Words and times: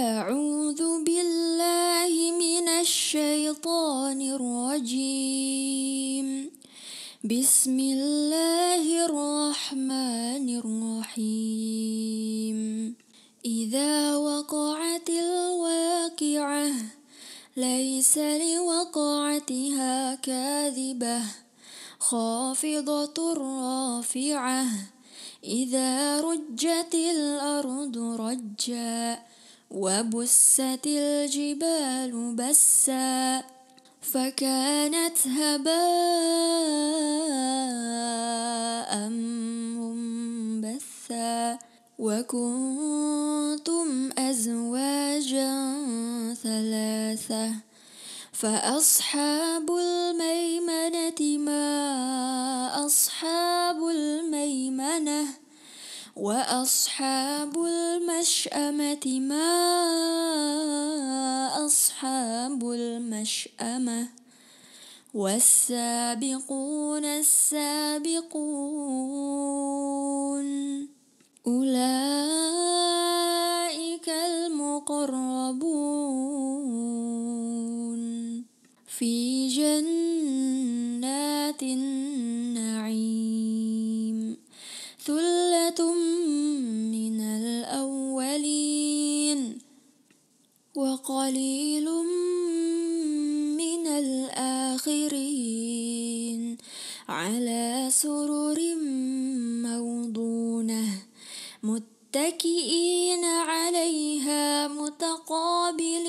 أعوذ 0.00 1.04
بالله 1.04 2.32
من 2.32 2.68
الشيطان 2.68 4.20
الرجيم. 4.36 6.28
بسم 7.24 7.76
الله 7.80 8.84
الرحمن 9.04 10.46
الرحيم. 10.62 12.58
إذا 13.44 14.16
وقعت 14.16 15.10
الواقعة 15.10 16.72
ليس 17.56 18.18
لوقعتها 18.18 20.14
كاذبة. 20.14 21.22
خافضة 22.00 23.16
رافعة 23.34 24.66
إذا 25.44 26.20
رجت 26.20 26.94
الأرض 26.94 27.96
رجا 28.20 29.29
وبست 29.70 30.86
الجبال 30.86 32.34
بسا 32.34 33.42
فكانت 34.00 35.26
هباء 35.26 35.70
منبثا 39.78 41.58
وكنتم 41.98 44.10
أزواجا 44.18 45.74
ثلاثة 46.42 47.50
فأصحاب 48.32 49.70
الميمنة 49.70 51.38
ما 51.38 52.86
أصحاب 52.86 53.88
الميمنة 53.88 55.39
وأصحاب 56.16 57.64
المشأمة 57.64 59.20
ما 59.20 59.50
أصحاب 61.66 62.70
المشأمة؟ 62.70 64.08
والسابقون 65.14 67.04
السابقون 67.04 68.48
أولئك 71.46 72.08
المقربون. 74.08 76.00
في 79.00 79.48
جنات 79.48 79.90
النعيم 81.62 82.50
ثلة 85.04 85.94
وقليل 90.80 91.84
من 93.60 93.84
الآخرين 94.00 95.60
على 97.08 97.88
سرر 97.90 98.60
موضونة 99.68 100.84
متكئين 101.62 103.24
عليها 103.24 104.68
متقابلين 104.68 106.00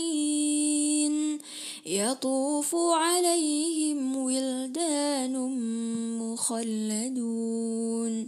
يطوف 1.86 2.76
عليهم 2.76 4.16
ولدان 4.16 5.34
مخلدون 6.20 8.28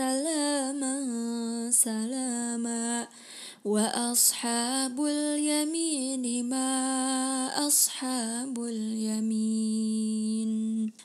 سلاما 0.00 0.96
سلاما. 1.70 3.08
وأصحاب 3.64 5.04
اليمين 5.04 6.48
ما 6.48 6.68
أصحاب 7.66 8.64
اليمين. 8.64 10.50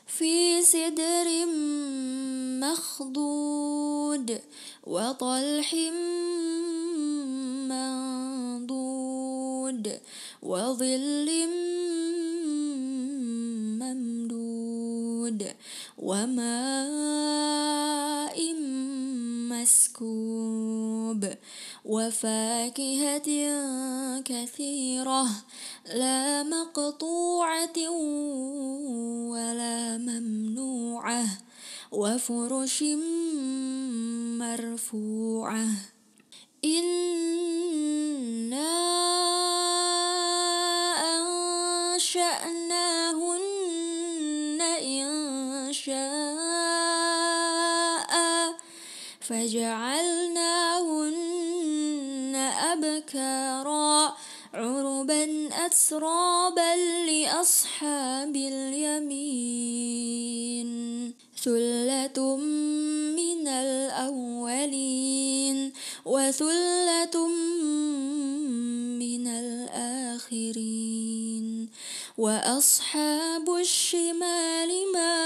في 0.06 0.62
سدر 0.62 1.46
مخضود 2.64 4.40
وطلح 4.86 5.74
منضود 7.68 10.00
وظل 10.42 11.48
ممدود 13.80 15.46
وماء 15.98 17.85
مسكوب 19.66 21.34
وفاكهة 21.84 23.28
كثيرة 24.20 25.26
لا 25.94 26.42
مقطوعة 26.42 27.90
ولا 29.30 29.98
ممنوعة. 29.98 31.26
وفرش 31.92 32.82
مرفوعة. 34.38 35.66
إنا 36.64 37.16
أنشأناهن 41.94 42.85
فجعلناهن 49.28 51.16
أبكارا 52.72 54.16
عربا 54.54 55.48
أترابا 55.66 56.76
لأصحاب 57.06 58.36
اليمين 58.36 59.86
ثلة 61.44 62.36
من 63.16 63.48
الأولين 63.48 64.66
وثلة 66.04 67.28
من 68.98 69.26
الآخرين 69.26 70.66
وأصحاب 72.18 73.54
الشمال 73.54 74.92
ما 74.94 75.25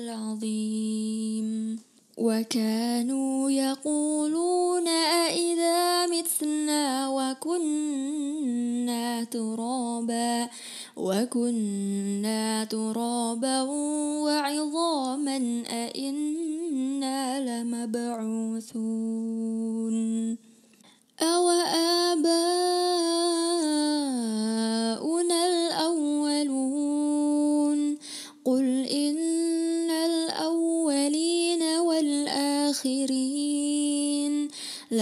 وكانوا 2.17 3.51
يقولون 3.51 4.87
أئذا 4.87 6.05
متنا 6.07 7.09
وكنا 7.09 8.43
ترابا 9.23 10.49
وكنا 10.97 12.63
ترابا 12.63 13.61
وعظاما 14.23 15.63
أئنا 15.69 17.39
لمبعوثون. 17.39 18.81
أو 21.21 21.49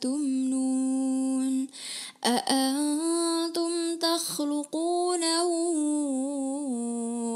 تمنون. 0.00 1.66
أأنتم 2.24 3.96
تخلقونه 4.00 5.48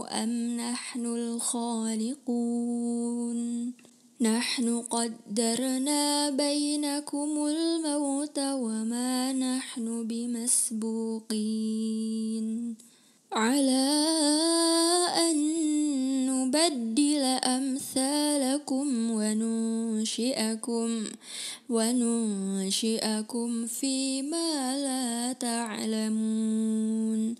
أم 0.08 0.56
نحن 0.56 1.06
الخالقون؟ 1.06 2.12
نحن 4.20 4.82
قدرنا 4.90 6.30
بينكم 6.30 7.46
الموت 7.46 8.38
وما 8.38 9.32
نحن 9.32 10.06
بمسبوقين. 10.06 11.32
على 13.32 13.96
أن 15.30 15.36
نبدل 16.26 17.22
أمثالكم 17.22 19.12
وننشئكم 20.18 21.04
وننشئكم 21.70 23.66
فيما 23.66 24.76
لا 24.76 25.32
تعلمون. 25.32 27.34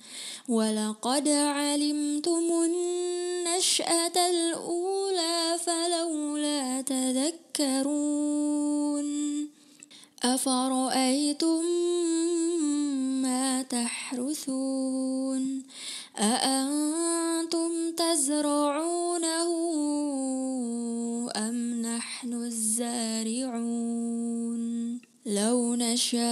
ولقد 0.49 1.29
علمتم 1.29 2.65
النشأة 2.65 4.31
الأولى 4.31 5.59
فلولا 5.67 6.81
تذكرون. 6.81 8.29
أفرأيتم 10.23 11.65
ما 13.23 13.63
تحرثون؟ 13.63 15.63
أأنتم 16.19 17.93
تزرعونه 17.97 19.49
أم 21.37 21.83
نحن 21.83 22.12
الزارعون. 22.25 23.83
لو 25.27 25.75
نشاء 25.75 26.23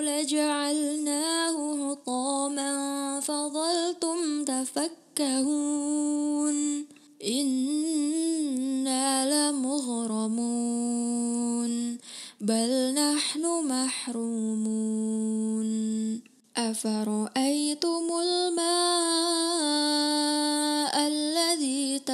لجعلناه 0.00 1.90
حطاما 1.90 3.20
فظلتم 3.20 4.44
تفكهون. 4.44 6.54
إنا 7.24 9.50
لمغرمون. 9.50 11.98
بل 12.40 12.94
نحن 12.94 13.68
محرومون. 13.68 15.24
أفرأيتم 16.56 17.43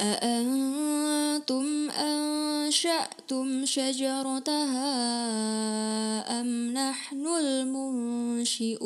أأنتم 0.00 1.90
أنشأتم 1.90 3.66
شجرتها 3.66 4.90
أم 6.40 6.72
نحن 6.72 7.26
المنشئون؟ 7.26 8.80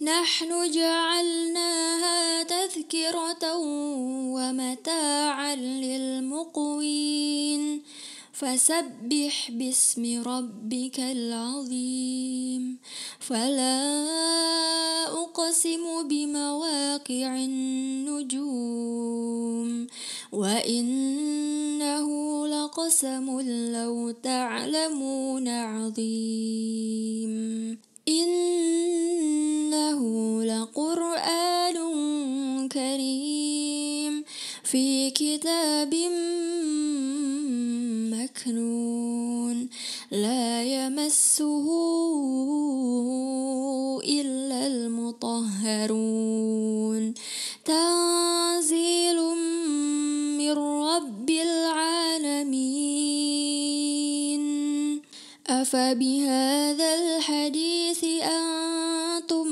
نحن 0.00 0.70
جعلناها 0.70 2.42
تذكرة 2.42 3.56
ومتاعا 4.34 5.54
للمقوين. 5.56 7.28
فسبح 8.38 9.50
باسم 9.50 10.22
ربك 10.26 11.00
العظيم. 11.00 12.78
فلا 13.20 14.04
أقسم 15.06 16.08
بمواقع 16.08 17.36
النجوم. 17.36 18.46
وإنه 20.32 22.08
لقسم 22.46 23.40
لو 23.72 24.10
تعلمون 24.10 25.48
عظيم. 25.48 26.58
إنه 28.08 30.00
لقرآن 30.44 31.78
كريم. 32.68 34.24
في 34.64 35.10
كتاب 35.10 35.94
رب 50.48 51.30
العالمين. 51.30 52.68
أفبهذا 55.46 56.94
الحديث 56.94 58.04
أنتم 58.04 59.48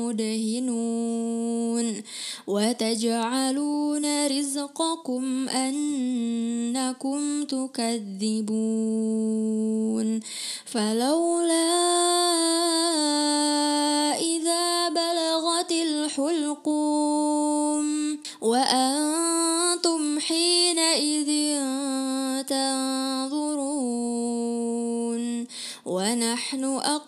مدهنون. 0.00 2.02
وتجعلون 2.46 4.26
رزقكم 4.26 5.48
أنكم 5.48 7.44
تكذبون. 7.44 10.20
فلولا 10.64 12.37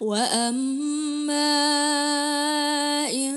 وأما 0.00 1.56
إن 3.10 3.34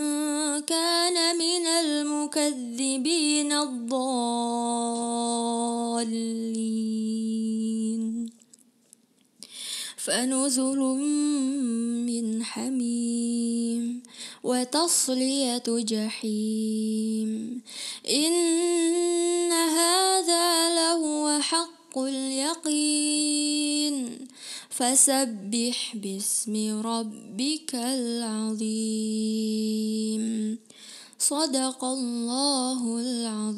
كان 0.61 1.37
من 1.37 1.67
المكذبين 1.67 3.51
الضالين 3.53 5.09
فنزل 9.97 10.79
من 12.09 12.43
حميم 12.43 14.03
وتصلية 14.43 15.63
جحيم 15.67 17.61
إن 18.09 19.51
هذا 19.51 20.75
لهو 20.75 21.39
حق 21.41 21.97
اليقين 21.97 23.19
فسبح 24.79 25.95
باسم 25.95 26.81
ربك 26.81 27.75
العظيم. 27.75 28.69
صدق 31.19 31.83
الله 31.83 32.99
العظيم. 32.99 33.48